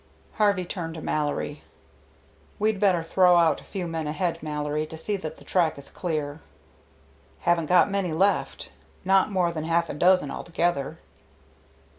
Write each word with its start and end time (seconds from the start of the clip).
Harvey 0.39 0.65
turned 0.65 0.95
to 0.95 0.99
Mallory. 1.01 1.61
"We'd 2.57 2.79
better 2.79 3.03
throw 3.03 3.37
out 3.37 3.61
a 3.61 3.63
few 3.63 3.85
men 3.85 4.07
ahead, 4.07 4.41
Mallory, 4.41 4.87
to 4.87 4.97
see 4.97 5.15
that 5.17 5.37
the 5.37 5.43
track 5.43 5.77
is 5.77 5.91
clear." 5.91 6.39
"Haven't 7.41 7.67
got 7.67 7.87
many 7.91 8.11
left, 8.11 8.71
not 9.05 9.29
more 9.31 9.51
than 9.51 9.65
half 9.65 9.91
a 9.91 9.93
dozen 9.93 10.31
altogether." 10.31 10.97